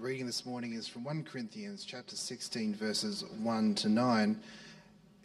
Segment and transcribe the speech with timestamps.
[0.00, 4.40] reading this morning is from 1 Corinthians chapter 16, verses 1 to 9.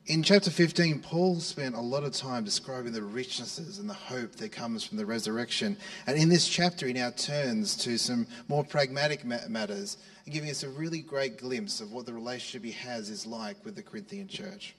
[0.07, 4.35] In chapter 15, Paul spent a lot of time describing the richnesses and the hope
[4.35, 5.77] that comes from the resurrection.
[6.07, 10.63] And in this chapter, he now turns to some more pragmatic matters and giving us
[10.63, 14.27] a really great glimpse of what the relationship he has is like with the Corinthian
[14.27, 14.75] church.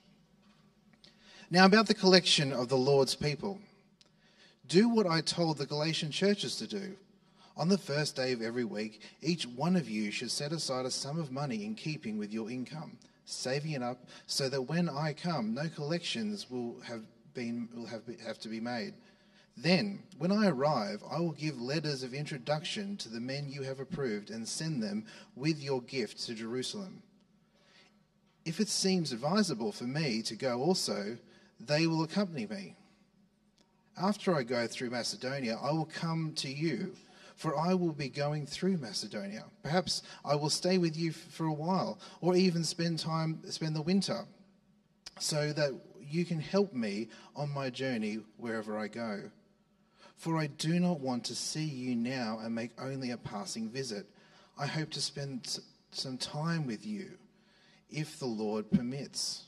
[1.51, 3.61] Now, about the collection of the Lord's people.
[4.69, 6.97] Do what I told the Galatian churches to do.
[7.57, 10.91] On the first day of every week, each one of you should set aside a
[10.91, 15.13] sum of money in keeping with your income saving it up so that when I
[15.13, 17.03] come, no collections will have
[17.35, 18.95] been will have, have to be made.
[19.59, 23.81] Then, when I arrive, I will give letters of introduction to the men you have
[23.81, 27.03] approved and send them with your gift to Jerusalem.
[28.45, 31.17] If it seems advisable for me to go also,
[31.59, 32.77] they will accompany me.
[34.01, 36.95] After I go through Macedonia, I will come to you
[37.37, 39.45] for I will be going through Macedonia.
[39.63, 43.83] Perhaps I will stay with you for a while, or even spend time, spend the
[43.83, 44.25] winter,
[45.19, 49.31] so that you can help me on my journey wherever I go.
[50.17, 54.07] For I do not want to see you now and make only a passing visit.
[54.59, 55.59] I hope to spend
[55.91, 57.19] some time with you,
[57.91, 59.45] if the Lord permits.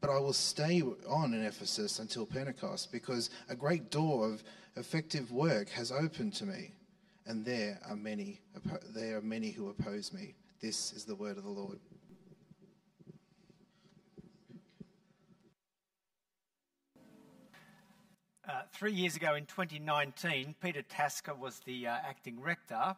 [0.00, 4.44] But I will stay on in Ephesus until Pentecost, because a great door of
[4.76, 6.74] effective work has opened to me
[7.28, 8.40] and there are many
[8.94, 10.34] there are many who oppose me.
[10.60, 11.78] This is the word of the Lord.
[18.48, 22.96] Uh, three years ago in 2019, Peter Tasker was the uh, acting rector,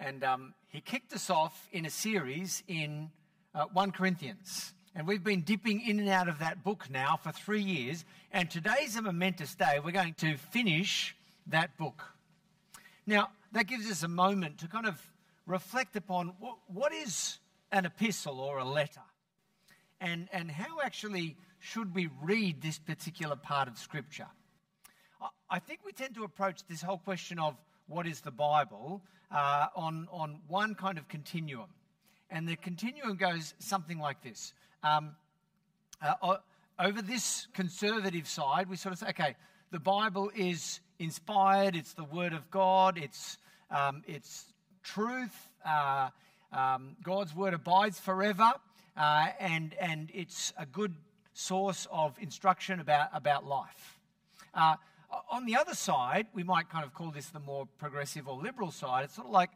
[0.00, 3.10] and um, he kicked us off in a series in
[3.54, 4.72] uh, 1 Corinthians.
[4.94, 8.06] And we've been dipping in and out of that book now for three years.
[8.32, 9.78] And today's a momentous day.
[9.84, 11.14] We're going to finish
[11.46, 12.02] that book.
[13.06, 15.00] Now, that gives us a moment to kind of
[15.46, 17.38] reflect upon what, what is
[17.72, 19.00] an epistle or a letter
[20.00, 24.28] and, and how actually should we read this particular part of Scripture.
[25.50, 27.56] I think we tend to approach this whole question of
[27.88, 31.66] what is the Bible uh, on, on one kind of continuum.
[32.30, 34.52] And the continuum goes something like this.
[34.82, 35.16] Um,
[36.00, 36.36] uh,
[36.78, 39.36] over this conservative side, we sort of say, okay,
[39.70, 43.38] the Bible is inspired, it's the Word of God, it's,
[43.70, 44.46] um, it's
[44.82, 46.08] truth, uh,
[46.52, 48.52] um, God's Word abides forever,
[48.96, 50.94] uh, and, and it's a good
[51.34, 53.98] source of instruction about, about life.
[54.54, 54.76] Uh,
[55.30, 58.70] on the other side, we might kind of call this the more progressive or liberal
[58.70, 59.04] side.
[59.04, 59.50] It's sort of like,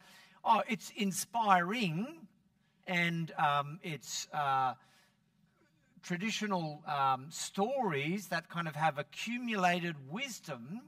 [0.45, 2.07] oh, it's inspiring
[2.87, 4.75] and um, it's uh,
[6.03, 10.83] traditional um, stories that kind of have accumulated wisdom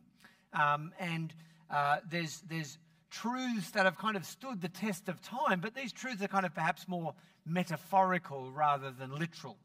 [0.53, 1.35] um, and
[1.71, 2.79] uh, there's, there's
[3.11, 6.47] truths that have kind of stood the test of time, but these truths are kind
[6.47, 7.15] of perhaps more
[7.47, 9.57] metaphorical rather than literal.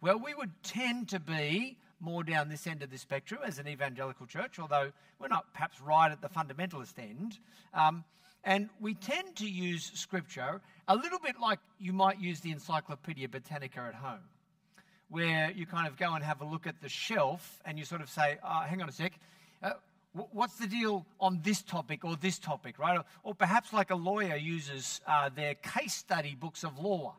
[0.00, 3.66] Well, we would tend to be more down this end of the spectrum as an
[3.66, 7.38] evangelical church, although we're not perhaps right at the fundamentalist end.
[7.72, 8.04] Um,
[8.44, 13.28] and we tend to use scripture a little bit like you might use the Encyclopedia
[13.28, 14.20] Britannica at home,
[15.08, 18.00] where you kind of go and have a look at the shelf and you sort
[18.00, 19.12] of say, oh, hang on a sec,
[19.62, 19.72] uh,
[20.32, 22.98] what's the deal on this topic or this topic, right?
[22.98, 27.14] Or, or perhaps like a lawyer uses uh, their case study books of law.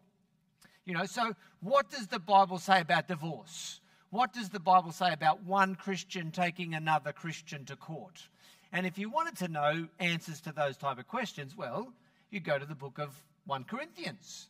[0.85, 3.81] You know, so what does the Bible say about divorce?
[4.09, 8.27] What does the Bible say about one Christian taking another Christian to court?
[8.71, 11.91] And if you wanted to know answers to those type of questions, well,
[12.31, 14.47] you go to the book of 1 Corinthians.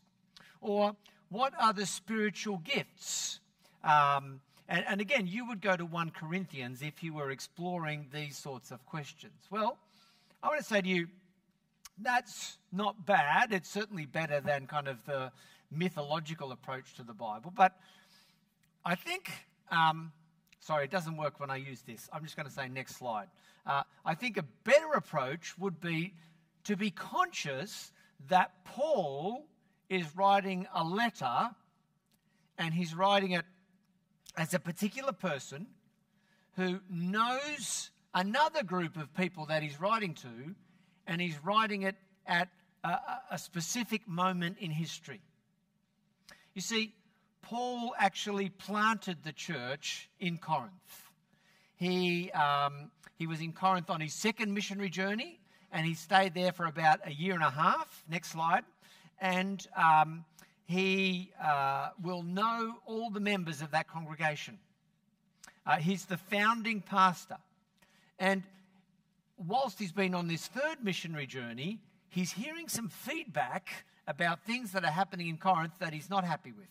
[0.61, 0.95] Or
[1.29, 3.39] what are the spiritual gifts?
[3.83, 8.37] Um, and, and again, you would go to 1 Corinthians if you were exploring these
[8.37, 9.47] sorts of questions.
[9.49, 9.77] Well,
[10.43, 11.07] I want to say to you,
[11.99, 13.51] that's not bad.
[13.51, 15.31] It's certainly better than kind of the
[15.71, 17.51] mythological approach to the Bible.
[17.55, 17.73] But
[18.85, 19.31] I think,
[19.71, 20.11] um,
[20.59, 22.07] sorry, it doesn't work when I use this.
[22.13, 23.27] I'm just going to say next slide.
[23.65, 26.13] Uh, I think a better approach would be
[26.65, 27.91] to be conscious
[28.29, 29.45] that Paul
[29.89, 31.49] is writing a letter
[32.57, 33.45] and he's writing it
[34.35, 35.67] as a particular person
[36.55, 40.55] who knows another group of people that he's writing to,
[41.05, 41.95] and he's writing it
[42.25, 42.49] at
[42.83, 42.97] a,
[43.31, 45.21] a specific moment in history.
[46.55, 46.93] You see,
[47.43, 50.71] Paul actually planted the church in Corinth.
[51.75, 55.39] He, um, he was in Corinth on his second missionary journey,
[55.71, 58.03] and he stayed there for about a year and a half.
[58.09, 58.63] Next slide.
[59.19, 60.25] And um,
[60.65, 64.59] he uh, will know all the members of that congregation.
[65.65, 67.37] Uh, he's the founding pastor.
[68.19, 68.43] And
[69.37, 71.79] whilst he's been on this third missionary journey,
[72.09, 76.51] he's hearing some feedback about things that are happening in Corinth that he's not happy
[76.51, 76.67] with.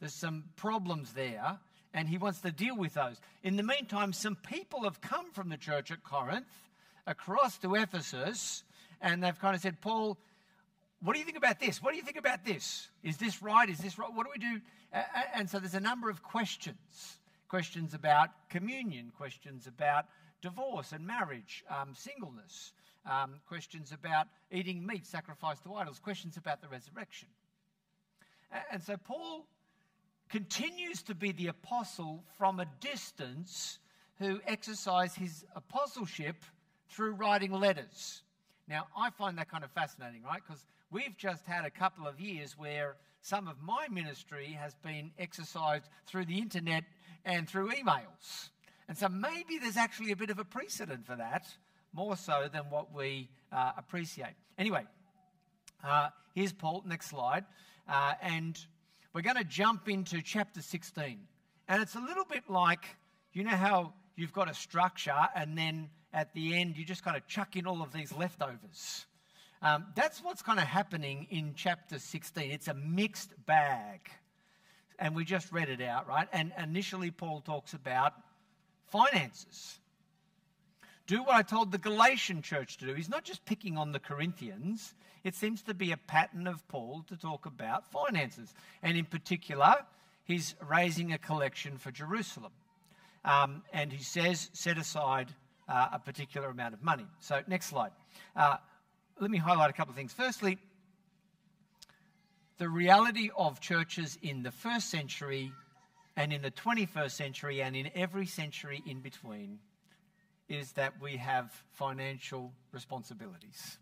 [0.00, 1.58] There's some problems there,
[1.94, 3.20] and he wants to deal with those.
[3.42, 6.46] In the meantime, some people have come from the church at Corinth
[7.06, 8.62] across to Ephesus,
[9.00, 10.18] and they've kind of said, Paul,
[11.00, 11.82] what do you think about this?
[11.82, 12.88] What do you think about this?
[13.02, 13.68] Is this right?
[13.68, 14.12] Is this right?
[14.12, 14.60] What do we do?
[15.34, 17.18] And so there's a number of questions
[17.48, 20.04] questions about communion, questions about
[20.42, 22.72] divorce and marriage, um, singleness,
[23.06, 27.28] um, questions about eating meat sacrificed to idols, questions about the resurrection.
[28.70, 29.46] And so Paul
[30.28, 33.78] continues to be the apostle from a distance
[34.18, 36.36] who exercised his apostleship
[36.90, 38.22] through writing letters.
[38.68, 40.42] Now, I find that kind of fascinating, right?
[40.46, 45.10] Because we've just had a couple of years where some of my ministry has been
[45.18, 46.84] exercised through the internet
[47.24, 48.50] and through emails.
[48.86, 51.46] And so maybe there's actually a bit of a precedent for that,
[51.94, 54.34] more so than what we uh, appreciate.
[54.58, 54.84] Anyway,
[55.82, 57.44] uh, here's Paul, next slide.
[57.88, 58.58] Uh, and
[59.14, 61.18] we're going to jump into chapter 16.
[61.68, 62.84] And it's a little bit like,
[63.32, 67.16] you know how you've got a structure and then at the end you just kind
[67.16, 69.06] of chuck in all of these leftovers.
[69.60, 72.50] Um, that's what's kind of happening in chapter 16.
[72.50, 74.00] It's a mixed bag.
[74.98, 76.28] And we just read it out, right?
[76.32, 78.14] And initially, Paul talks about
[78.86, 79.78] finances.
[81.06, 82.94] Do what I told the Galatian church to do.
[82.94, 84.94] He's not just picking on the Corinthians,
[85.24, 88.54] it seems to be a pattern of Paul to talk about finances.
[88.82, 89.76] And in particular,
[90.24, 92.52] he's raising a collection for Jerusalem.
[93.24, 95.34] Um, and he says, set aside
[95.68, 97.06] uh, a particular amount of money.
[97.20, 97.92] So, next slide.
[98.34, 98.56] Uh,
[99.20, 100.12] let me highlight a couple of things.
[100.12, 100.58] Firstly,
[102.58, 105.52] the reality of churches in the first century
[106.16, 109.58] and in the 21st century and in every century in between
[110.48, 113.78] is that we have financial responsibilities.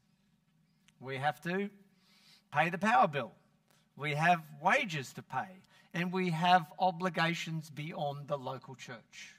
[1.01, 1.71] We have to
[2.53, 3.33] pay the power bill,
[3.97, 5.63] we have wages to pay,
[5.95, 9.36] and we have obligations beyond the local church.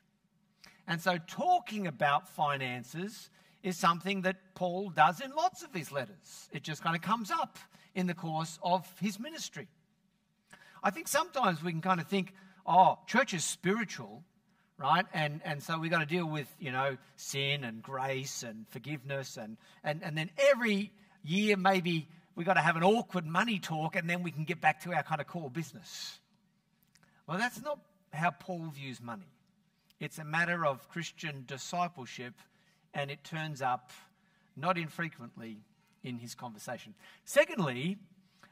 [0.88, 3.30] And so, talking about finances
[3.62, 6.50] is something that Paul does in lots of his letters.
[6.51, 7.57] It just kind of comes up
[7.94, 9.68] in the course of his ministry.
[10.84, 12.34] I think sometimes we can kind of think,
[12.66, 14.24] oh, church is spiritual,
[14.78, 15.06] right?
[15.13, 19.38] And, and so we've got to deal with, you know, sin and grace and forgiveness.
[19.38, 20.92] And, and, and then every
[21.24, 24.62] year, maybe we've got to have an awkward money talk and then we can get
[24.62, 26.19] back to our kind of core business.
[27.25, 27.80] Well, that's not
[28.13, 29.28] how Paul views money.
[30.00, 32.34] It's a matter of Christian discipleship
[32.94, 33.92] and it turns up
[34.56, 35.58] not infrequently
[36.04, 36.94] in his conversation.
[37.26, 37.98] Secondly,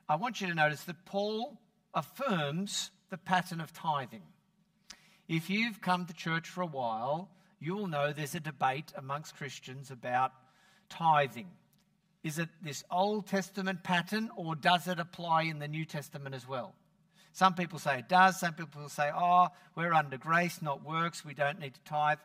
[0.10, 1.60] I want you to notice that Paul
[1.94, 4.24] affirms the pattern of tithing.
[5.28, 9.90] If you've come to church for a while, you'll know there's a debate amongst Christians
[9.90, 10.32] about
[10.90, 11.48] tithing.
[12.24, 16.48] Is it this Old Testament pattern or does it apply in the New Testament as
[16.48, 16.74] well?
[17.36, 21.34] Some people say it does, some people say, oh, we're under grace, not works, we
[21.34, 22.20] don't need to tithe.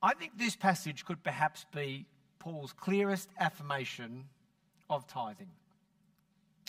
[0.00, 2.06] I think this passage could perhaps be
[2.38, 4.26] Paul's clearest affirmation
[4.88, 5.50] of tithing.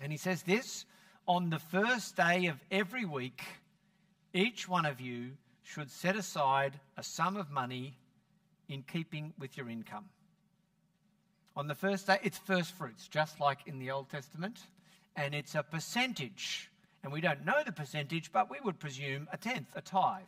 [0.01, 0.86] And he says this
[1.27, 3.44] on the first day of every week,
[4.33, 7.94] each one of you should set aside a sum of money
[8.68, 10.06] in keeping with your income.
[11.56, 14.57] On the first day, it's first fruits, just like in the Old Testament,
[15.16, 16.69] and it's a percentage.
[17.03, 20.23] And we don't know the percentage, but we would presume a tenth, a tithe.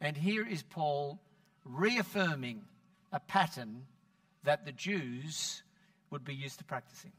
[0.00, 1.18] And here is Paul
[1.64, 2.62] reaffirming
[3.12, 3.84] a pattern
[4.44, 5.62] that the Jews
[6.10, 7.12] would be used to practicing.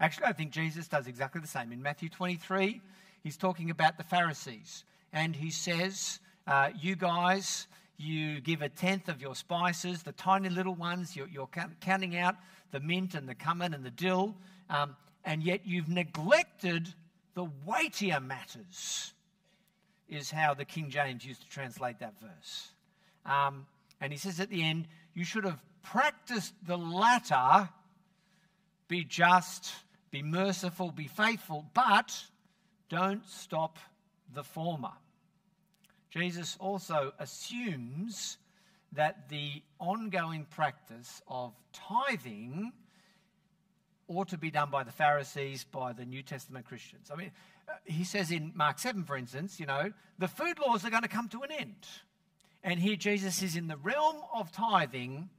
[0.00, 1.72] Actually, I think Jesus does exactly the same.
[1.72, 2.80] In Matthew 23,
[3.22, 7.66] he's talking about the Pharisees, and he says, uh, You guys,
[7.98, 11.48] you give a tenth of your spices, the tiny little ones, you're, you're
[11.80, 12.36] counting out
[12.70, 14.34] the mint and the cumin and the dill,
[14.70, 16.94] um, and yet you've neglected
[17.40, 19.14] the weightier matters,
[20.10, 22.68] is how the King James used to translate that verse.
[23.24, 23.66] Um,
[23.98, 27.70] and he says at the end, you should have practiced the latter
[28.88, 29.72] be just,
[30.10, 32.14] be merciful, be faithful, but
[32.90, 33.78] don't stop
[34.34, 34.92] the former.
[36.10, 38.36] Jesus also assumes
[38.92, 42.72] that the ongoing practice of tithing
[44.10, 47.10] ought to be done by the Pharisees, by the New Testament Christians.
[47.12, 47.30] I mean,
[47.68, 51.02] uh, he says in Mark 7, for instance, you know, the food laws are going
[51.02, 51.86] to come to an end.
[52.62, 55.30] And here Jesus is in the realm of tithing,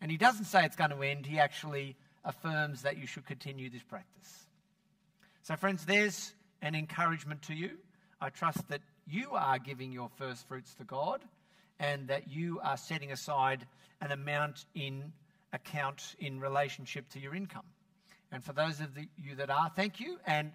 [0.00, 3.68] and he doesn't say it's going to end, he actually affirms that you should continue
[3.68, 4.46] this practice.
[5.42, 7.72] So, friends, there's an encouragement to you.
[8.20, 11.20] I trust that you are giving your first fruits to God
[11.78, 13.66] and that you are setting aside
[14.00, 15.12] an amount in
[15.52, 17.64] account in relationship to your income.
[18.34, 20.18] And for those of the, you that are, thank you.
[20.26, 20.50] And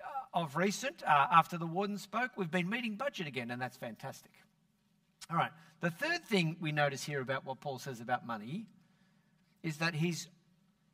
[0.00, 3.76] uh, of recent, uh, after the warden spoke, we've been meeting budget again, and that's
[3.76, 4.30] fantastic.
[5.28, 5.50] All right,
[5.80, 8.66] the third thing we notice here about what Paul says about money
[9.64, 10.28] is that he's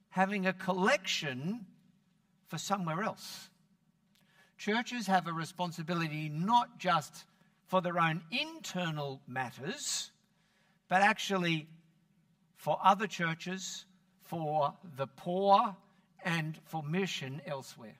[0.08, 1.66] having a collection
[2.48, 3.50] for somewhere else.
[4.56, 7.26] Churches have a responsibility not just
[7.66, 10.10] for their own internal matters,
[10.88, 11.68] but actually
[12.56, 13.84] for other churches,
[14.22, 15.76] for the poor,
[16.24, 17.96] and for mission elsewhere.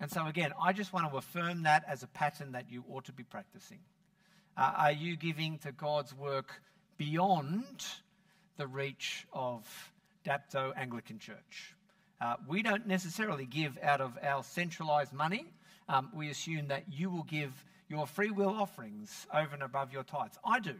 [0.00, 3.04] And so, again, I just want to affirm that as a pattern that you ought
[3.06, 3.78] to be practicing.
[4.56, 6.60] Uh, are you giving to God's work
[6.98, 7.64] beyond
[8.56, 9.66] the reach of
[10.24, 11.74] Dapto Anglican Church?
[12.20, 15.46] Uh, we don't necessarily give out of our centralized money.
[15.88, 17.52] Um, we assume that you will give
[17.88, 20.38] your free will offerings over and above your tithes.
[20.44, 20.74] I do.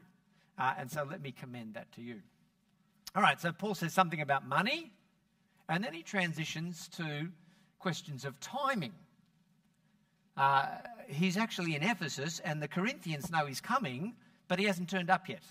[0.58, 2.20] Uh, and so let me commend that to you.
[3.14, 4.92] All right, so Paul says something about money,
[5.68, 7.28] and then he transitions to
[7.78, 8.92] questions of timing.
[10.36, 10.66] Uh,
[11.08, 14.14] he's actually in Ephesus, and the Corinthians know he's coming,
[14.48, 15.42] but he hasn't turned up yet.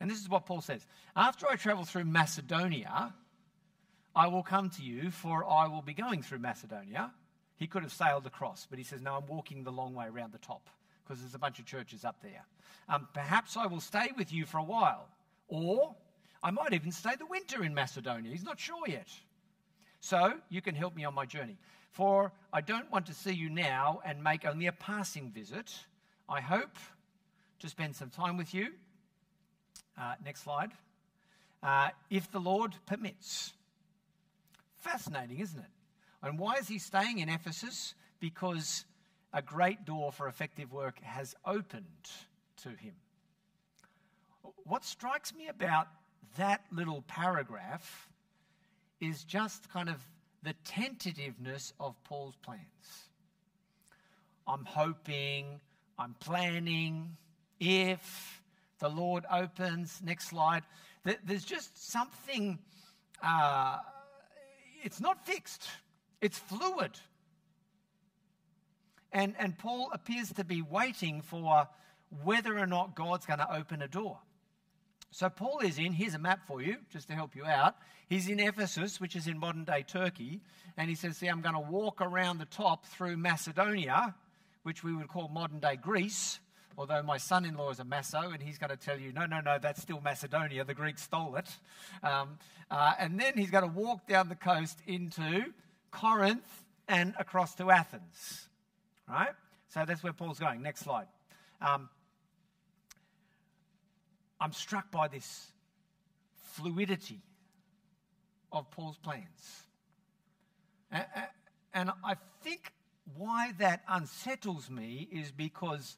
[0.00, 3.14] And this is what Paul says After I travel through Macedonia,
[4.14, 7.12] I will come to you, for I will be going through Macedonia.
[7.56, 10.32] He could have sailed across, but he says, No, I'm walking the long way around
[10.32, 10.68] the top
[11.02, 12.44] because there's a bunch of churches up there.
[12.88, 15.08] Um, perhaps I will stay with you for a while,
[15.48, 15.94] or
[16.42, 18.30] I might even stay the winter in Macedonia.
[18.30, 19.08] He's not sure yet.
[20.02, 21.56] So you can help me on my journey.
[21.92, 25.72] For I don't want to see you now and make only a passing visit.
[26.28, 26.76] I hope
[27.60, 28.72] to spend some time with you.
[29.96, 30.72] Uh, next slide.
[31.62, 33.52] Uh, if the Lord permits.
[34.78, 35.70] Fascinating, isn't it?
[36.20, 37.94] And why is he staying in Ephesus?
[38.18, 38.84] Because
[39.32, 42.10] a great door for effective work has opened
[42.62, 42.94] to him.
[44.64, 45.86] What strikes me about
[46.36, 48.08] that little paragraph
[49.02, 49.96] is just kind of
[50.44, 53.08] the tentativeness of Paul's plans.
[54.46, 55.60] I'm hoping,
[55.98, 57.16] I'm planning,
[57.58, 58.42] if
[58.78, 60.00] the Lord opens.
[60.04, 60.62] Next slide.
[61.24, 62.60] There's just something,
[63.22, 63.78] uh,
[64.84, 65.68] it's not fixed,
[66.20, 66.92] it's fluid.
[69.10, 71.68] And, and Paul appears to be waiting for
[72.22, 74.18] whether or not God's going to open a door.
[75.14, 77.76] So Paul is in, here's a map for you, just to help you out.
[78.08, 80.40] He's in Ephesus, which is in modern day Turkey,
[80.78, 84.14] and he says, See, I'm going to walk around the top through Macedonia,
[84.62, 86.40] which we would call modern day Greece,
[86.78, 89.26] although my son in law is a Masso, and he's going to tell you, No,
[89.26, 91.48] no, no, that's still Macedonia, the Greeks stole it.
[92.02, 92.38] Um,
[92.70, 95.44] uh, and then he's going to walk down the coast into
[95.90, 98.48] Corinth and across to Athens.
[99.06, 99.32] Right?
[99.68, 100.62] So that's where Paul's going.
[100.62, 101.06] Next slide.
[101.60, 101.90] Um,
[104.42, 105.46] I'm struck by this
[106.54, 107.20] fluidity
[108.50, 109.62] of Paul's plans.
[111.72, 112.72] And I think
[113.16, 115.96] why that unsettles me is because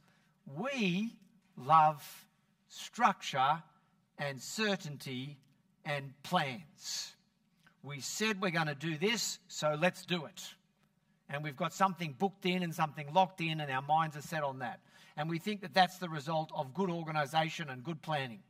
[0.58, 1.14] we
[1.56, 2.26] love
[2.68, 3.62] structure
[4.18, 5.38] and certainty
[5.86, 7.14] and plans.
[7.82, 10.42] We said we're going to do this, so let's do it.
[11.30, 14.42] And we've got something booked in and something locked in, and our minds are set
[14.42, 14.80] on that
[15.16, 18.40] and we think that that's the result of good organization and good planning.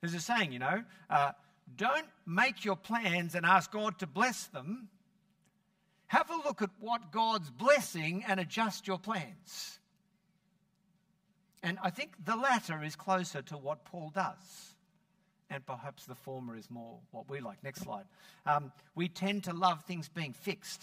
[0.00, 1.32] There's a saying, you know, uh,
[1.76, 4.88] don't make your plans and ask God to bless them.
[6.08, 9.78] Have a look at what God's blessing and adjust your plans.
[11.62, 14.74] And I think the latter is closer to what Paul does.
[15.50, 17.62] And perhaps the former is more what we like.
[17.64, 18.04] Next slide.
[18.46, 20.82] Um, we tend to love things being fixed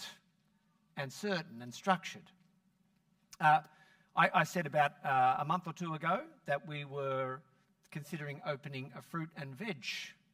[0.96, 2.30] and certain and structured.
[3.40, 3.60] Uh,
[4.16, 7.40] I, I said about uh, a month or two ago that we were
[7.90, 9.84] considering opening a fruit and veg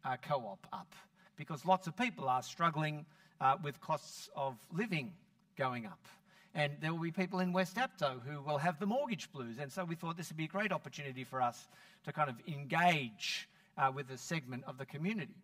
[0.05, 0.95] uh, co op up
[1.37, 3.05] because lots of people are struggling
[3.41, 5.13] uh, with costs of living
[5.59, 6.07] going up.
[6.55, 9.57] And there will be people in West Dapto who will have the mortgage blues.
[9.59, 11.67] And so we thought this would be a great opportunity for us
[12.05, 15.35] to kind of engage uh, with a segment of the community.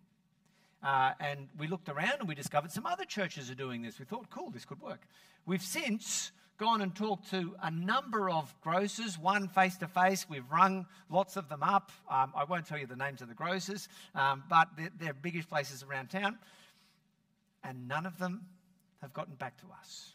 [0.80, 3.99] Uh, and we looked around and we discovered some other churches are doing this.
[3.99, 5.00] We thought, cool, this could work.
[5.45, 10.26] We've since gone and talked to a number of grocers, one face to face.
[10.28, 11.92] We've rung lots of them up.
[12.10, 15.48] Um, I won't tell you the names of the grocers, um, but they're, they're biggest
[15.48, 16.38] places around town.
[17.62, 18.42] And none of them
[19.00, 20.12] have gotten back to us.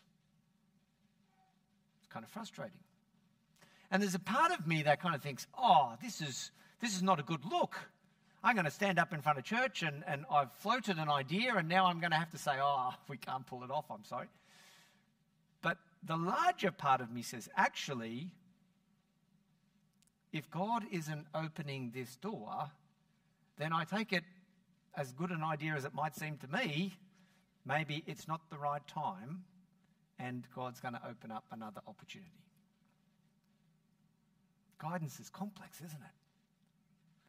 [2.00, 2.80] It's kind of frustrating.
[3.90, 7.02] And there's a part of me that kind of thinks, oh, this is, this is
[7.02, 7.78] not a good look.
[8.44, 11.56] I'm going to stand up in front of church and, and I've floated an idea
[11.56, 14.04] and now I'm going to have to say, oh, we can't pull it off, I'm
[14.04, 14.28] sorry.
[16.06, 18.32] The larger part of me says, actually,
[20.32, 22.72] if God isn't opening this door,
[23.58, 24.24] then I take it
[24.96, 26.94] as good an idea as it might seem to me,
[27.66, 29.44] maybe it's not the right time
[30.20, 32.30] and God's going to open up another opportunity.
[34.80, 36.16] Guidance is complex, isn't it?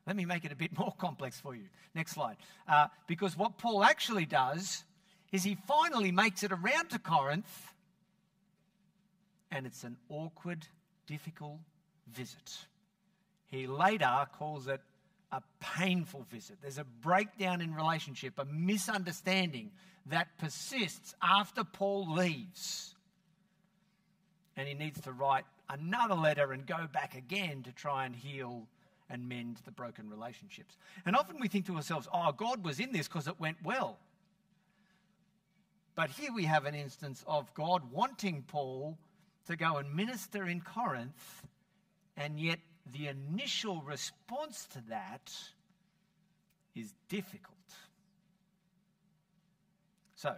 [0.06, 1.64] Let me make it a bit more complex for you.
[1.94, 2.36] Next slide.
[2.68, 4.84] Uh, because what Paul actually does
[5.32, 7.72] is he finally makes it around to Corinth,
[9.54, 10.66] and it's an awkward,
[11.06, 11.60] difficult
[12.12, 12.58] visit.
[13.46, 14.80] He later calls it
[15.30, 16.56] a painful visit.
[16.60, 19.70] There's a breakdown in relationship, a misunderstanding
[20.06, 22.94] that persists after Paul leaves.
[24.56, 28.66] And he needs to write another letter and go back again to try and heal
[29.08, 30.76] and mend the broken relationships.
[31.06, 33.98] And often we think to ourselves, oh, God was in this because it went well.
[35.94, 38.98] But here we have an instance of God wanting Paul
[39.46, 41.42] to go and minister in Corinth,
[42.16, 42.58] and yet
[42.92, 45.32] the initial response to that
[46.74, 47.54] is difficult.
[50.16, 50.34] So,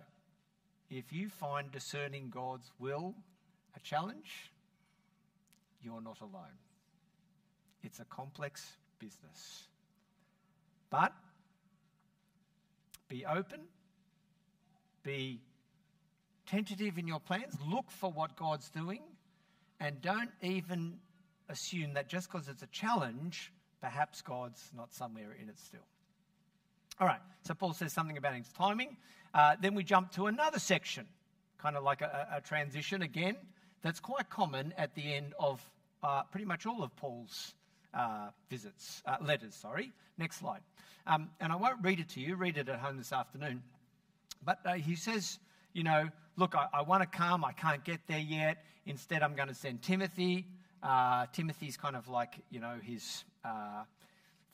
[0.90, 3.14] if you find discerning God's will
[3.76, 4.52] a challenge,
[5.82, 6.58] you're not alone.
[7.82, 9.68] It's a complex business.
[10.90, 11.12] But
[13.08, 13.60] be open,
[15.02, 15.40] be
[16.46, 19.02] tentative in your plans, look for what God's doing,
[19.80, 20.98] and don't even
[21.48, 25.86] assume that just because it's a challenge, perhaps God's not somewhere in it still.
[27.00, 28.96] All right, so Paul says something about his timing.
[29.34, 31.06] Uh, then we jump to another section,
[31.58, 33.36] kind of like a, a transition again,
[33.82, 35.60] that's quite common at the end of
[36.02, 37.54] uh, pretty much all of Paul's
[37.94, 39.92] uh, visits, uh, letters, sorry.
[40.18, 40.60] Next slide.
[41.06, 43.62] Um, and I won't read it to you, read it at home this afternoon.
[44.44, 45.38] But uh, he says,
[45.76, 48.64] you know, look, I, I want to come, I can't get there yet.
[48.86, 50.46] Instead, I'm going to send Timothy.
[50.82, 53.82] Uh, Timothy's kind of like, you know, his uh,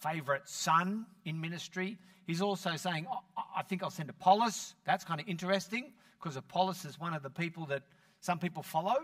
[0.00, 1.97] favorite son in ministry.
[2.26, 3.21] He's also saying, oh,
[3.57, 4.75] I think I'll send Apollos.
[4.85, 7.85] That's kind of interesting because Apollos is one of the people that
[8.21, 8.97] some people follow.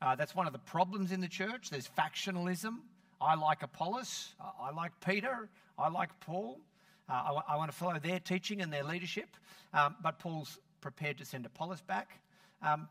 [0.00, 1.70] Uh, that's one of the problems in the church.
[1.70, 2.76] There's factionalism.
[3.20, 4.34] I like Apollos.
[4.60, 5.48] I like Peter.
[5.76, 6.60] I like Paul.
[7.08, 9.36] Uh, I, w- I want to follow their teaching and their leadership.
[9.74, 12.20] Um, but Paul's prepared to send Apollos back.
[12.62, 12.88] Um,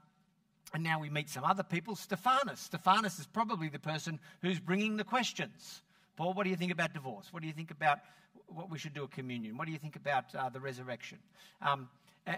[0.74, 1.96] and now we meet some other people.
[1.96, 2.60] Stephanas.
[2.60, 5.82] Stephanas is probably the person who's bringing the questions.
[6.18, 7.28] Paul, what do you think about divorce?
[7.32, 8.00] What do you think about
[8.48, 9.58] what we should do at communion?
[9.58, 11.20] What do you think about uh, the resurrection?
[11.62, 11.90] Um,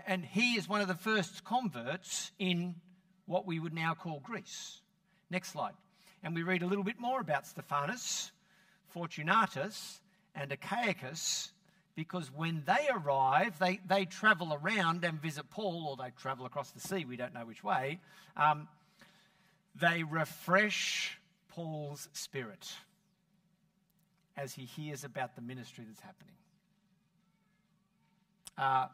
[0.06, 2.76] and he is one of the first converts in
[3.26, 4.82] what we would now call Greece.
[5.32, 5.74] Next slide.
[6.24, 8.32] And we read a little bit more about Stephanas,
[8.88, 10.02] Fortunatus,
[10.36, 11.52] and Achaicus,
[12.00, 16.72] because when they arrive, they, they travel around and visit Paul, or they travel across
[16.72, 18.00] the sea, we don't know which way.
[18.38, 18.70] Um,
[19.76, 22.72] they refresh Paul's spirit
[24.38, 26.36] as he hears about the ministry that's happening.
[28.58, 28.88] Uh,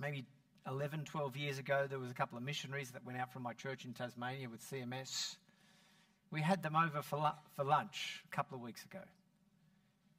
[0.00, 0.24] maybe
[0.66, 3.52] 11, 12 years ago, there was a couple of missionaries that went out from my
[3.52, 5.36] church in Tasmania with CMS.
[6.32, 9.02] We had them over for, for lunch a couple of weeks ago,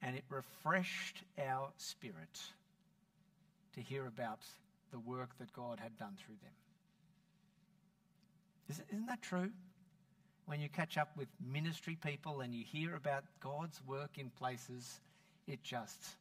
[0.02, 2.40] and it refreshed our spirit
[3.74, 4.40] to hear about
[4.92, 6.54] the work that God had done through them.
[8.92, 9.52] Isn't that true?
[10.50, 15.00] when you catch up with ministry people and you hear about God's work in places,
[15.46, 16.16] it just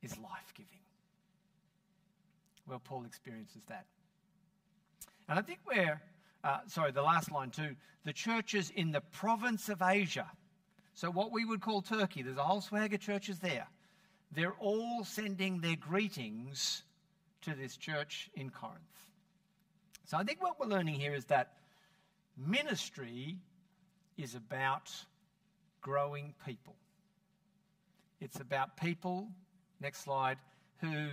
[0.00, 0.78] is life giving.
[2.68, 3.86] Well, Paul experiences that.
[5.28, 6.00] And I think we're,
[6.44, 10.30] uh, sorry, the last line too, the churches in the province of Asia,
[10.94, 13.66] so what we would call Turkey, there's a whole swag of churches there.
[14.32, 16.82] They're all sending their greetings
[17.42, 18.80] to this church in Corinth.
[20.04, 21.52] So I think what we're learning here is that
[22.36, 23.38] ministry
[24.16, 24.90] is about
[25.80, 26.76] growing people.
[28.20, 29.28] It's about people,
[29.80, 30.38] next slide,
[30.80, 31.08] who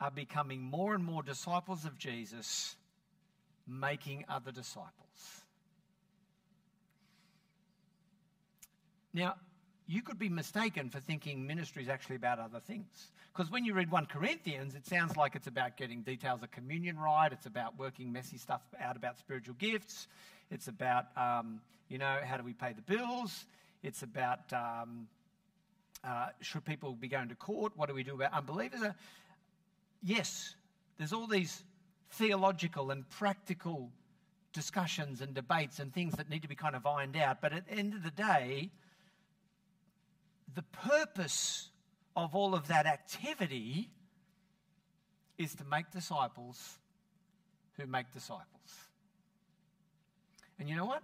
[0.00, 2.76] are becoming more and more disciples of Jesus,
[3.66, 5.05] making other disciples.
[9.16, 9.36] Now,
[9.86, 13.12] you could be mistaken for thinking ministry is actually about other things.
[13.32, 16.98] Because when you read 1 Corinthians, it sounds like it's about getting details of communion
[16.98, 20.06] right, it's about working messy stuff out about spiritual gifts,
[20.50, 23.46] it's about, um, you know, how do we pay the bills?
[23.82, 25.08] It's about um,
[26.04, 27.72] uh, should people be going to court?
[27.74, 28.82] What do we do about unbelievers?
[28.82, 28.92] Uh,
[30.02, 30.54] yes,
[30.98, 31.62] there's all these
[32.10, 33.90] theological and practical
[34.52, 37.40] discussions and debates and things that need to be kind of ironed out.
[37.40, 38.70] But at the end of the day,
[40.56, 41.70] the purpose
[42.16, 43.90] of all of that activity
[45.36, 46.78] is to make disciples
[47.76, 48.46] who make disciples.
[50.58, 51.02] And you know what?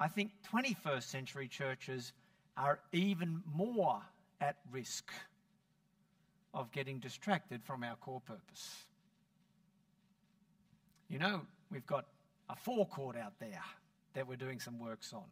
[0.00, 2.14] I think 21st century churches
[2.56, 4.00] are even more
[4.40, 5.12] at risk
[6.54, 8.84] of getting distracted from our core purpose.
[11.10, 12.06] You know, we've got
[12.48, 13.62] a forecourt out there
[14.14, 15.24] that we're doing some works on.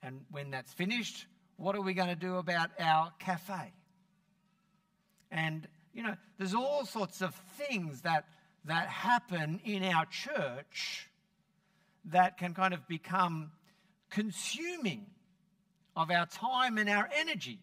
[0.00, 1.26] And when that's finished,
[1.60, 3.72] what are we going to do about our cafe?
[5.30, 8.24] And, you know, there's all sorts of things that,
[8.64, 11.06] that happen in our church
[12.06, 13.50] that can kind of become
[14.08, 15.04] consuming
[15.94, 17.58] of our time and our energy.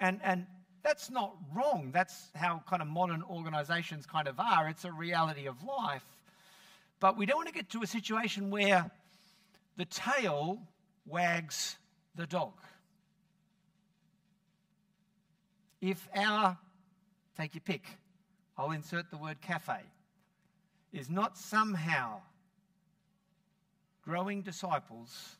[0.00, 0.46] And, and
[0.82, 1.92] that's not wrong.
[1.94, 4.68] That's how kind of modern organizations kind of are.
[4.68, 6.04] It's a reality of life.
[6.98, 8.90] But we don't want to get to a situation where
[9.76, 10.58] the tail
[11.06, 11.76] wags
[12.16, 12.54] the dog.
[15.80, 16.56] If our,
[17.36, 17.84] take your pick,
[18.56, 19.80] I'll insert the word cafe,
[20.92, 22.20] is not somehow
[24.02, 25.36] growing disciples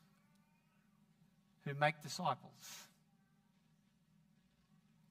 [1.65, 2.87] who make disciples,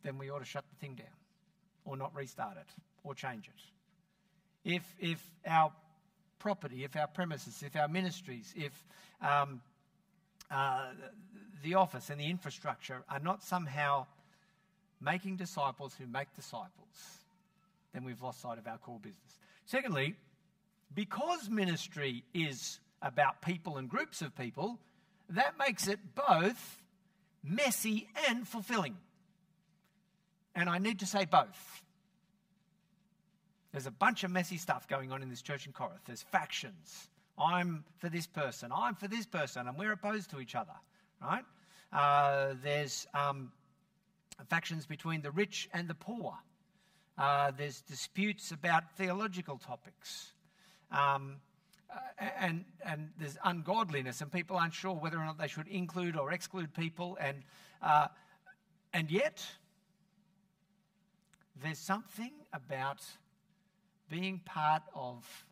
[0.03, 1.07] then we ought to shut the thing down
[1.85, 2.67] or not restart it
[3.03, 4.73] or change it.
[4.75, 5.71] If, if our
[6.39, 8.83] property, if our premises, if our ministries, if
[9.21, 9.61] um,
[10.51, 10.91] uh,
[11.63, 14.05] the office and the infrastructure are not somehow
[15.01, 16.69] making disciples who make disciples,
[17.93, 19.39] then we've lost sight of our core business.
[19.65, 20.15] Secondly,
[20.93, 24.79] because ministry is about people and groups of people,
[25.29, 26.81] that makes it both
[27.43, 28.97] messy and fulfilling.
[30.55, 31.83] And I need to say both.
[33.71, 35.99] There's a bunch of messy stuff going on in this church in Corinth.
[36.05, 37.09] There's factions.
[37.37, 40.71] I'm for this person, I'm for this person, and we're opposed to each other,
[41.21, 41.43] right?
[41.91, 43.51] Uh, there's um,
[44.43, 46.33] factions between the rich and the poor.
[47.17, 50.33] Uh, there's disputes about theological topics.
[50.91, 51.37] Um,
[52.17, 56.31] and, and there's ungodliness, and people aren't sure whether or not they should include or
[56.31, 57.17] exclude people.
[57.21, 57.43] And,
[57.81, 58.07] uh,
[58.93, 59.45] and yet,
[61.63, 63.01] there's something about
[64.09, 65.45] being part of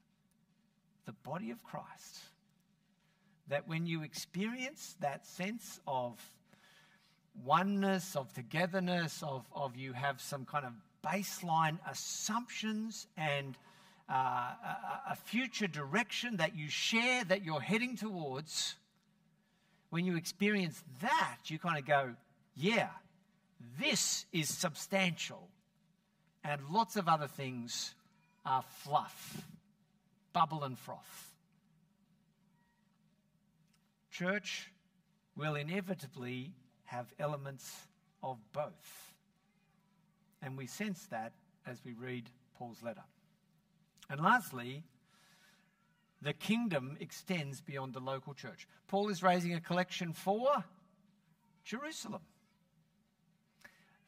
[1.06, 2.20] the body of Christ
[3.48, 6.18] that when you experience that sense of
[7.44, 10.74] oneness, of togetherness, of, of you have some kind of
[11.06, 13.58] baseline assumptions and
[14.10, 18.76] uh, a, a future direction that you share, that you're heading towards,
[19.90, 22.16] when you experience that, you kind of go,
[22.56, 22.90] yeah,
[23.80, 25.50] this is substantial.
[26.44, 27.94] And lots of other things
[28.46, 29.42] are fluff,
[30.34, 31.32] bubble and froth.
[34.12, 34.70] Church
[35.36, 36.52] will inevitably
[36.94, 37.88] have elements
[38.22, 39.14] of both.
[40.42, 41.34] And we sense that
[41.66, 43.04] as we read Paul's letter.
[44.10, 44.84] And lastly,
[46.22, 48.68] the kingdom extends beyond the local church.
[48.88, 50.64] Paul is raising a collection for
[51.66, 52.22] Jerusalem.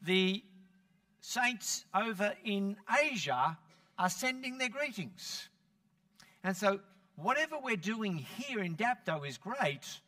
[0.02, 0.44] The
[1.20, 3.58] saints over in Asia
[3.98, 5.48] are sending their greetings.
[6.44, 6.80] And so,
[7.16, 10.00] whatever we're doing here in Dapto is great,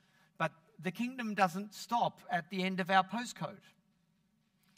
[0.79, 3.57] the kingdom doesn't stop at the end of our postcode.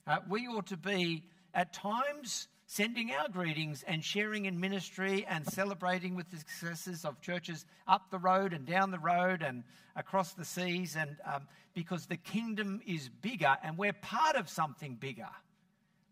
[0.06, 1.22] Uh, we ought to be,
[1.54, 7.20] at times, sending our greetings and sharing in ministry and celebrating with the successes of
[7.20, 9.64] churches up the road and down the road and
[9.96, 14.94] across the seas, and um, because the kingdom is bigger and we're part of something
[14.94, 15.28] bigger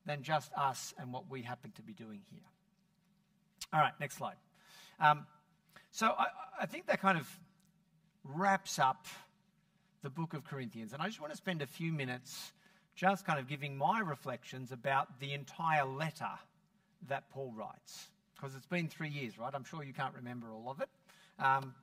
[0.04, 2.40] than just us and what we happen to be doing here.
[3.72, 4.36] All right, next slide.
[4.98, 5.26] Um,
[5.90, 6.26] so I,
[6.60, 7.28] I think that kind of
[8.24, 9.06] wraps up
[10.02, 12.52] the book of Corinthians, and I just want to spend a few minutes
[12.94, 16.30] just kind of giving my reflections about the entire letter
[17.08, 18.08] that Paul writes.
[18.34, 19.52] Because it's been three years, right?
[19.54, 20.88] I'm sure you can't remember all of it.
[21.38, 21.74] Um,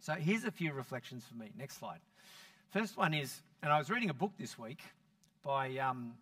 [0.00, 1.50] so here's a few reflections for me.
[1.56, 2.00] Next slide.
[2.70, 4.80] First one is, and I was reading a book this week
[5.44, 6.14] by um,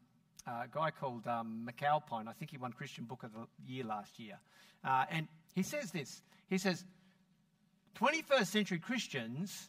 [0.46, 2.26] a guy called um, McAlpine.
[2.28, 4.38] I think he won Christian Book of the Year last year.
[4.84, 6.84] Uh, and he says this He says,
[7.98, 9.68] 21st century Christians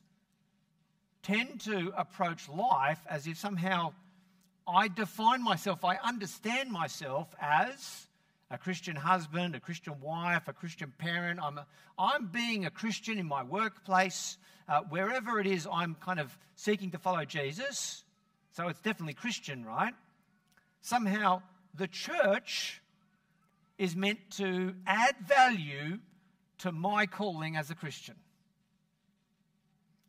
[1.24, 3.94] tend to approach life as if somehow
[4.68, 8.08] I define myself, I understand myself as
[8.50, 11.40] a Christian husband, a Christian wife, a Christian parent.
[11.42, 11.66] I'm, a,
[11.98, 14.38] I'm being a Christian in my workplace.
[14.68, 18.04] Uh, wherever it is, I'm kind of seeking to follow Jesus.
[18.52, 19.94] So it's definitely Christian, right?
[20.82, 21.42] Somehow
[21.74, 22.82] the church
[23.78, 26.00] is meant to add value
[26.60, 28.16] to my calling as a Christian.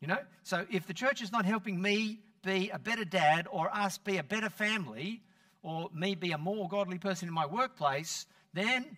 [0.03, 0.19] You know?
[0.43, 4.17] So if the church is not helping me be a better dad or us be
[4.17, 5.23] a better family
[5.61, 8.97] or me be a more godly person in my workplace, then,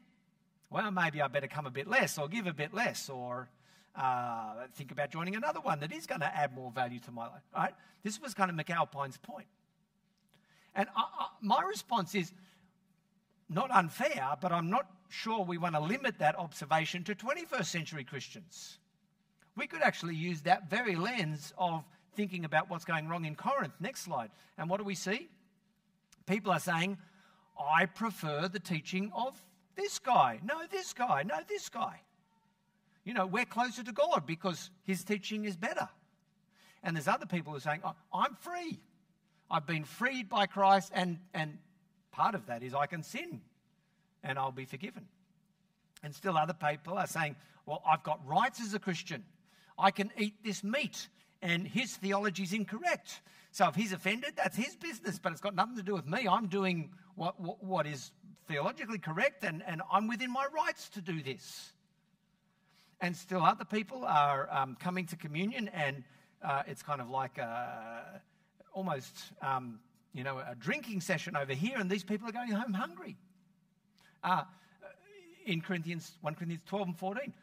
[0.72, 3.50] well, maybe I better come a bit less or give a bit less or
[3.96, 7.28] uh, think about joining another one that is going to add more value to my
[7.28, 7.44] life.
[7.56, 7.76] Right?
[8.02, 9.46] This was kind of McAlpine's point.
[10.74, 12.34] And I, I, my response is
[13.48, 18.04] not unfair, but I'm not sure we want to limit that observation to 21st century
[18.04, 18.80] Christians.
[19.56, 21.84] We could actually use that very lens of
[22.15, 23.74] thinking about what's going wrong in Corinth.
[23.80, 24.30] Next slide.
[24.58, 25.30] And what do we see?
[26.26, 26.98] People are saying,
[27.60, 29.41] I prefer the teaching of
[29.76, 30.39] this guy.
[30.44, 31.24] No, this guy.
[31.24, 32.02] No, this guy.
[33.04, 35.88] You know, we're closer to God because his teaching is better.
[36.84, 38.80] And there's other people who are saying, oh, I'm free.
[39.50, 41.58] I've been freed by Christ, and, and
[42.12, 43.41] part of that is I can sin
[44.24, 45.06] and I'll be forgiven.
[46.04, 49.24] And still, other people are saying, Well, I've got rights as a Christian.
[49.78, 51.08] I can eat this meat,
[51.42, 53.22] and his theology is incorrect.
[53.52, 56.28] So if he's offended, that's his business, but it's got nothing to do with me.
[56.28, 58.12] I'm doing what, what, what is
[58.48, 61.72] theologically correct, and, and I'm within my rights to do this.
[63.02, 66.04] And still, other people are um, coming to communion, and
[66.44, 68.22] uh, it's kind of like a,
[68.74, 69.80] almost, um,
[70.14, 73.18] you know, a drinking session over here, and these people are going home hungry.
[74.24, 74.44] Uh,
[75.46, 77.34] in Corinthians, 1 Corinthians 12 and 14,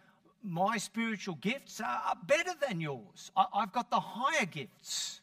[0.43, 3.31] my spiritual gifts are better than yours.
[3.37, 5.21] I, have got the higher gifts.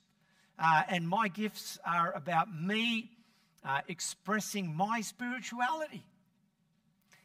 [0.57, 3.11] Uh, and my gifts are about me
[3.63, 6.03] uh, expressing my spirituality.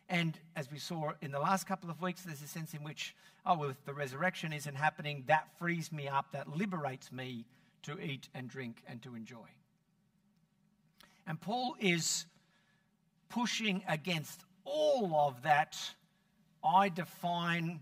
[0.09, 3.15] And as we saw in the last couple of weeks, there's a sense in which,
[3.47, 7.47] oh, well, if the resurrection isn't happening, that frees me up, that liberates me
[7.83, 9.49] to eat and drink and to enjoy.
[11.27, 12.27] And Paul is
[13.31, 15.77] pushing against all of that.
[16.65, 17.81] I define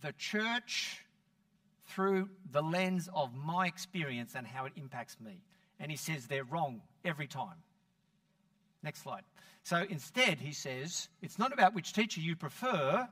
[0.00, 1.04] the church
[1.86, 5.42] through the lens of my experience and how it impacts me.
[5.78, 7.56] And he says they're wrong every time.
[8.82, 9.22] Next slide.
[9.62, 13.06] So instead, he says, it's not about which teacher you prefer.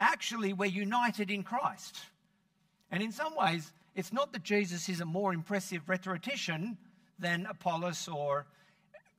[0.00, 1.96] Actually, we're united in Christ.
[2.90, 6.76] And in some ways, it's not that Jesus is a more impressive rhetorician
[7.18, 8.46] than Apollos or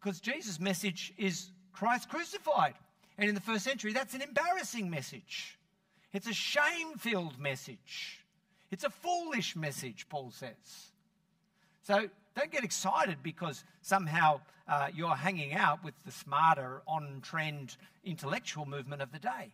[0.02, 2.74] because Jesus' message is Christ crucified.
[3.18, 5.58] And in the first century, that's an embarrassing message.
[6.14, 8.20] It's a shame filled message.
[8.72, 10.92] It's a foolish message, Paul says.
[11.84, 17.78] So don't get excited because somehow uh, you're hanging out with the smarter, on trend
[18.04, 19.54] intellectual movement of the day.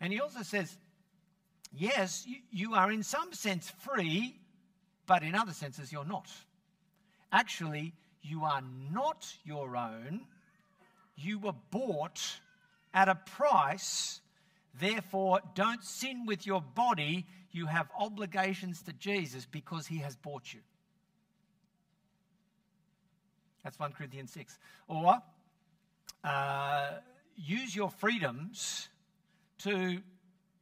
[0.00, 0.76] And he also says,
[1.76, 4.36] yes, you, you are in some sense free,
[5.06, 6.30] but in other senses you're not.
[7.32, 10.22] Actually, you are not your own.
[11.16, 12.40] You were bought
[12.92, 14.20] at a price.
[14.78, 17.26] Therefore, don't sin with your body.
[17.50, 20.60] You have obligations to Jesus because he has bought you.
[23.64, 24.58] That's 1 Corinthians 6.
[24.88, 25.20] Or
[26.22, 26.90] uh,
[27.36, 28.88] use your freedoms
[29.58, 29.98] to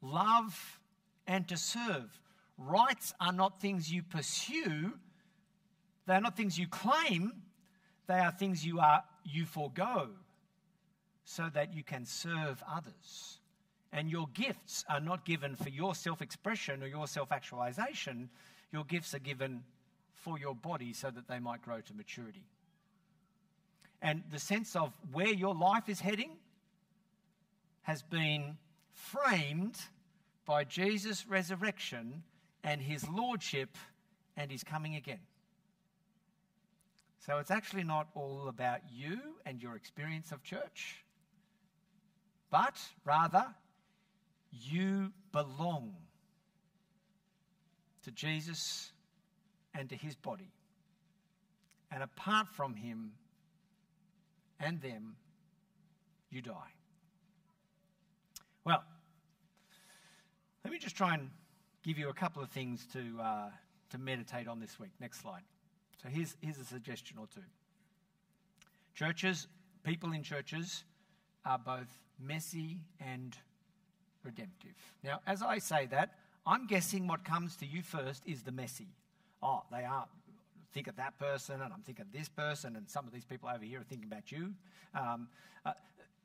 [0.00, 0.80] love
[1.26, 2.20] and to serve.
[2.56, 4.92] Rights are not things you pursue,
[6.06, 7.32] they are not things you claim,
[8.06, 10.10] they are things you, are, you forego
[11.24, 13.38] so that you can serve others.
[13.92, 18.28] And your gifts are not given for your self expression or your self actualization.
[18.72, 19.62] Your gifts are given
[20.12, 22.44] for your body so that they might grow to maturity
[24.04, 26.36] and the sense of where your life is heading
[27.82, 28.58] has been
[28.92, 29.78] framed
[30.44, 32.22] by Jesus' resurrection
[32.62, 33.70] and his lordship
[34.36, 35.20] and his coming again.
[37.26, 41.02] So it's actually not all about you and your experience of church,
[42.50, 43.46] but rather
[44.52, 45.94] you belong
[48.04, 48.92] to Jesus
[49.74, 50.52] and to his body.
[51.90, 53.12] And apart from him,
[54.60, 55.16] and them,
[56.30, 56.72] you die.
[58.64, 58.82] Well,
[60.64, 61.30] let me just try and
[61.82, 63.50] give you a couple of things to, uh,
[63.90, 64.90] to meditate on this week.
[65.00, 65.42] Next slide.
[66.02, 67.42] So here's, here's a suggestion or two.
[68.94, 69.46] Churches,
[69.84, 70.84] people in churches,
[71.44, 73.36] are both messy and
[74.22, 74.72] redemptive.
[75.02, 76.14] Now, as I say that,
[76.46, 78.88] I'm guessing what comes to you first is the messy.
[79.42, 80.06] Oh, they are
[80.74, 83.48] think of that person, and I'm thinking of this person, and some of these people
[83.48, 84.52] over here are thinking about you.
[84.92, 85.28] Um,
[85.64, 85.72] uh,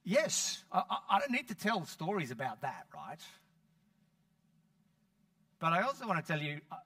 [0.04, 3.19] yes, I, I don't need to tell stories about that, right?
[5.60, 6.78] But I also want to tell you, uh,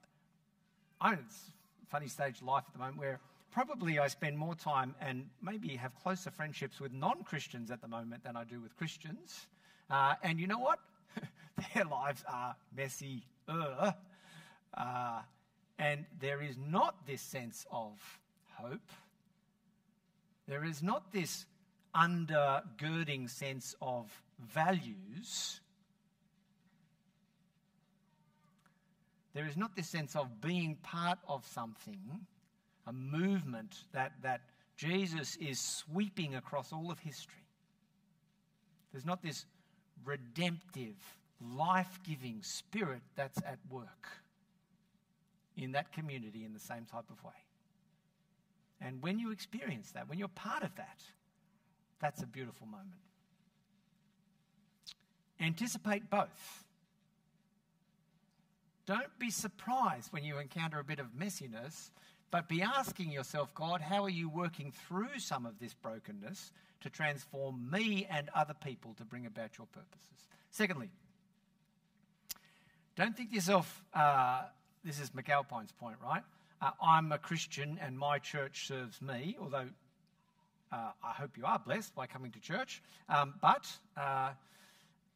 [0.99, 3.21] I'm in a funny stage of life at the moment where
[3.53, 7.87] probably I spend more time and maybe have closer friendships with non Christians at the
[7.87, 9.47] moment than I do with Christians.
[9.89, 10.79] Uh, and you know what?
[11.73, 13.23] Their lives are messy.
[13.47, 13.91] Uh,
[15.77, 17.91] and there is not this sense of
[18.55, 18.89] hope.
[20.47, 21.45] There is not this
[21.95, 25.61] undergirding sense of values.
[29.33, 32.25] There is not this sense of being part of something,
[32.87, 34.41] a movement that, that
[34.75, 37.45] Jesus is sweeping across all of history.
[38.91, 39.45] There's not this
[40.05, 40.95] redemptive,
[41.55, 44.07] life giving spirit that's at work
[45.55, 47.31] in that community in the same type of way.
[48.81, 50.99] And when you experience that, when you're part of that,
[52.01, 52.89] that's a beautiful moment.
[55.39, 56.63] Anticipate both.
[58.85, 61.91] Don't be surprised when you encounter a bit of messiness,
[62.33, 66.89] but be asking yourself, God, how are you working through some of this brokenness to
[66.89, 70.27] transform me and other people to bring about your purposes?
[70.49, 70.89] Secondly,
[72.95, 74.45] don't think to yourself, uh,
[74.83, 76.23] this is McAlpine's point, right?
[76.59, 79.69] Uh, I'm a Christian and my church serves me, although
[80.71, 82.81] uh, I hope you are blessed by coming to church.
[83.09, 84.31] Um, but uh,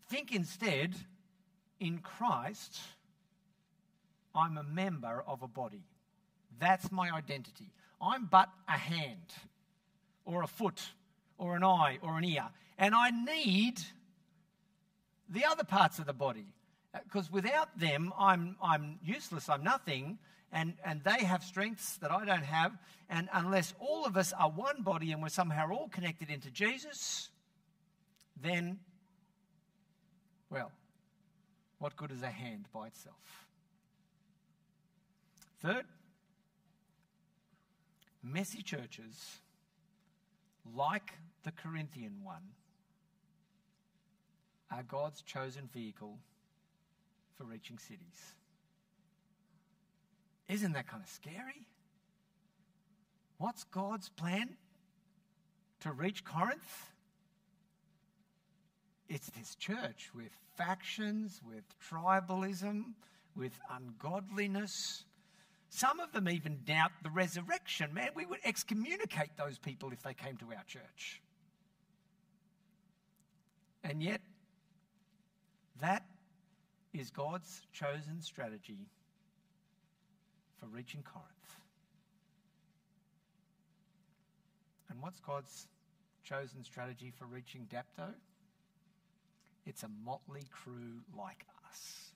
[0.07, 0.93] think instead,
[1.79, 2.79] in Christ,
[4.35, 5.81] I'm a member of a body.
[6.59, 7.71] That's my identity.
[8.01, 9.33] I'm but a hand,
[10.25, 10.81] or a foot,
[11.37, 12.45] or an eye, or an ear.
[12.77, 13.79] And I need
[15.29, 16.45] the other parts of the body.
[17.03, 20.17] Because without them, I'm, I'm useless, I'm nothing,
[20.51, 22.77] and, and they have strengths that I don't have.
[23.09, 27.29] And unless all of us are one body and we're somehow all connected into Jesus,
[28.41, 28.79] then,
[30.49, 30.71] well,
[31.79, 33.15] what good is a hand by itself?
[35.61, 35.85] Third,
[38.31, 39.39] messy churches,
[40.75, 41.13] like
[41.43, 42.43] the Corinthian one,
[44.71, 46.17] are God's chosen vehicle
[47.37, 48.33] for reaching cities.
[50.49, 51.65] Isn't that kind of scary?
[53.37, 54.57] What's God's plan
[55.81, 56.91] to reach Corinth?
[59.09, 62.93] It's this church with factions, with tribalism,
[63.35, 65.05] with ungodliness.
[65.69, 67.93] Some of them even doubt the resurrection.
[67.93, 71.21] Man, we would excommunicate those people if they came to our church.
[73.83, 74.21] And yet,
[75.81, 76.03] that
[76.93, 78.87] is God's chosen strategy
[80.59, 81.31] for reaching Corinth.
[84.89, 85.67] And what's God's
[86.23, 88.13] chosen strategy for reaching Dapto?
[89.65, 92.11] It's a motley crew like us,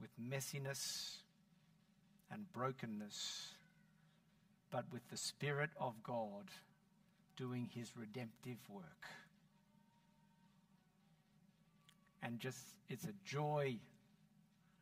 [0.00, 1.16] with messiness
[2.32, 3.52] and brokenness,
[4.70, 6.50] but with the Spirit of God
[7.36, 9.06] doing his redemptive work.
[12.22, 13.76] And just, it's a joy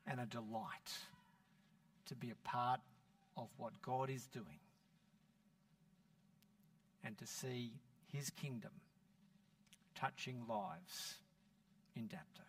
[0.06, 0.92] and a delight
[2.06, 2.80] to be a part
[3.36, 4.60] of what God is doing
[7.04, 7.72] and to see
[8.12, 8.70] his kingdom
[9.94, 11.16] touching lives
[11.94, 12.42] in Dapto.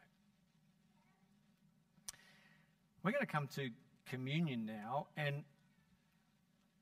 [3.03, 3.69] We're going to come to
[4.09, 5.43] communion now, and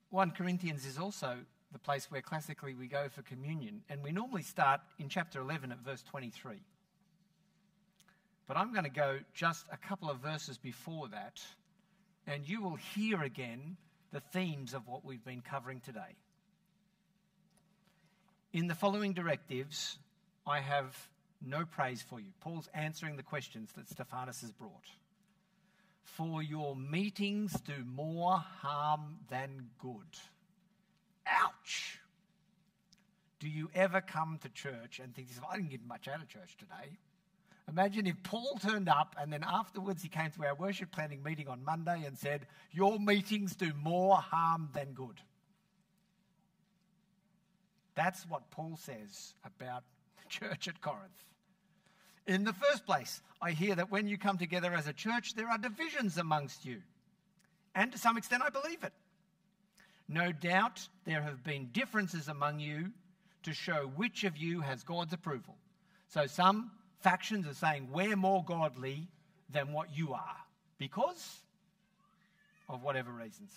[0.10, 1.38] 1 Corinthians is also
[1.72, 5.72] the place where classically we go for communion, and we normally start in chapter 11
[5.72, 6.56] at verse 23.
[8.48, 11.42] But I'm going to go just a couple of verses before that
[12.28, 13.78] and you will hear again
[14.12, 16.16] the themes of what we've been covering today.
[18.54, 19.98] In the following directives,
[20.48, 20.96] I have
[21.46, 22.32] no praise for you.
[22.40, 24.90] Paul's answering the questions that Stephanas has brought.
[26.06, 30.20] For your meetings do more harm than good.
[31.28, 32.00] Ouch!
[33.40, 36.56] Do you ever come to church and think, I didn't get much out of church
[36.58, 36.98] today?
[37.68, 41.48] Imagine if Paul turned up and then afterwards he came to our worship planning meeting
[41.48, 45.20] on Monday and said, Your meetings do more harm than good.
[47.96, 49.84] That's what Paul says about
[50.18, 51.35] the church at Corinth.
[52.28, 55.50] In the first place, I hear that when you come together as a church, there
[55.50, 56.82] are divisions amongst you.
[57.76, 58.94] And to some extent, I believe it.
[60.08, 62.92] No doubt there have been differences among you
[63.44, 65.56] to show which of you has God's approval.
[66.08, 69.08] So some factions are saying we're more godly
[69.50, 70.38] than what you are
[70.78, 71.38] because
[72.70, 73.52] of whatever reasons.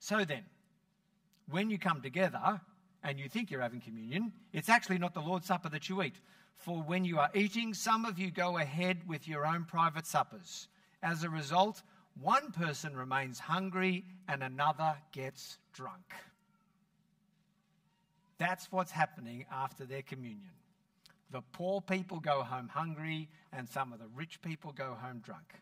[0.00, 0.44] So then,
[1.50, 2.60] when you come together
[3.02, 6.16] and you think you're having communion, it's actually not the Lord's Supper that you eat.
[6.58, 10.68] For when you are eating, some of you go ahead with your own private suppers.
[11.02, 11.82] As a result,
[12.20, 16.12] one person remains hungry and another gets drunk.
[18.38, 20.50] That's what's happening after their communion.
[21.30, 25.54] The poor people go home hungry, and some of the rich people go home drunk.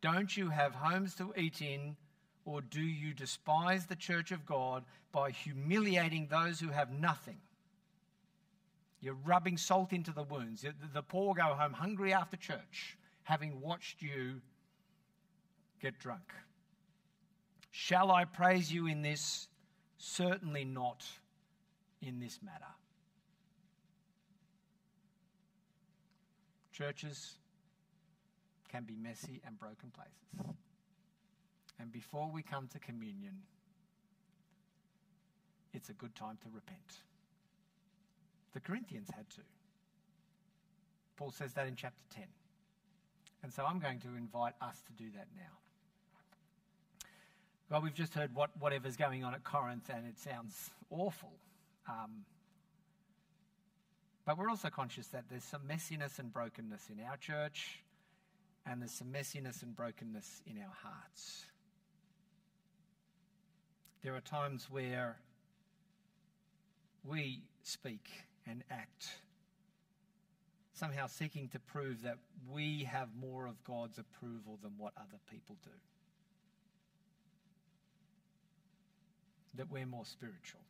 [0.00, 1.96] Don't you have homes to eat in,
[2.44, 7.38] or do you despise the church of God by humiliating those who have nothing?
[9.00, 10.64] You're rubbing salt into the wounds.
[10.92, 14.40] The poor go home hungry after church, having watched you
[15.80, 16.32] get drunk.
[17.70, 19.46] Shall I praise you in this?
[19.98, 21.04] Certainly not
[22.02, 22.64] in this matter.
[26.72, 27.34] Churches
[28.68, 30.54] can be messy and broken places.
[31.80, 33.42] And before we come to communion,
[35.72, 37.02] it's a good time to repent.
[38.54, 39.40] The Corinthians had to.
[41.16, 42.24] Paul says that in chapter 10.
[43.42, 45.58] And so I'm going to invite us to do that now.
[47.70, 51.32] Well, we've just heard what, whatever's going on at Corinth, and it sounds awful.
[51.88, 52.24] Um,
[54.24, 57.80] but we're also conscious that there's some messiness and brokenness in our church,
[58.66, 61.46] and there's some messiness and brokenness in our hearts.
[64.02, 65.16] There are times where
[67.04, 68.08] we speak
[68.48, 69.08] and act,
[70.72, 72.18] somehow seeking to prove that
[72.50, 75.70] we have more of God's approval than what other people do.
[79.54, 80.60] That we're more spiritual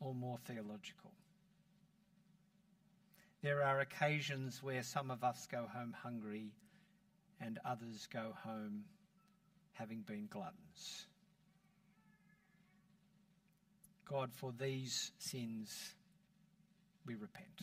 [0.00, 1.12] or more theological.
[3.42, 6.52] There are occasions where some of us go home hungry
[7.40, 8.84] and others go home
[9.72, 11.06] having been gluttons.
[14.08, 15.94] God, for these sins,
[17.06, 17.62] we repent.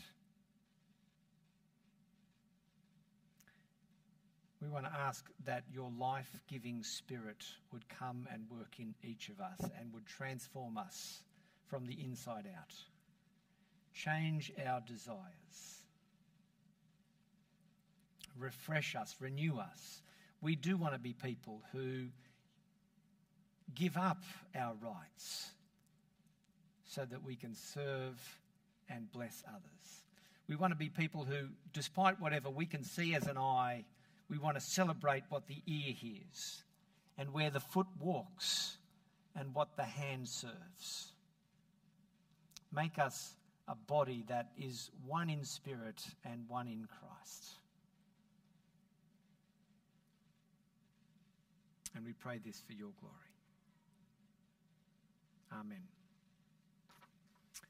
[4.62, 9.30] We want to ask that your life giving spirit would come and work in each
[9.30, 11.22] of us and would transform us
[11.66, 12.74] from the inside out.
[13.94, 15.16] Change our desires.
[18.38, 20.02] Refresh us, renew us.
[20.42, 22.06] We do want to be people who
[23.74, 24.22] give up
[24.54, 25.50] our rights
[26.84, 28.39] so that we can serve
[28.90, 30.04] and bless others.
[30.48, 33.84] We want to be people who, despite whatever we can see as an eye,
[34.28, 36.62] we want to celebrate what the ear hears
[37.16, 38.76] and where the foot walks
[39.36, 41.12] and what the hand serves.
[42.72, 43.34] Make us
[43.68, 47.54] a body that is one in spirit and one in Christ.
[51.94, 53.14] And we pray this for your glory.
[55.52, 55.99] Amen.